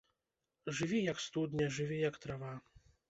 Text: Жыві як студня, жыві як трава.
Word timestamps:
Жыві 0.77 1.01
як 1.11 1.19
студня, 1.25 1.67
жыві 1.77 1.97
як 2.09 2.19
трава. 2.25 2.53